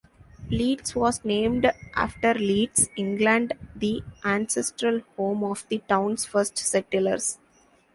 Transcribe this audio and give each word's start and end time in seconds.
Leeds 0.49 0.95
was 0.95 1.23
named 1.23 1.71
after 1.93 2.33
Leeds, 2.33 2.89
England, 2.95 3.53
the 3.75 4.01
ancestral 4.25 5.01
home 5.15 5.43
of 5.43 5.63
the 5.69 5.77
town's 5.87 6.25
first 6.25 6.57
settlers. 6.57 7.37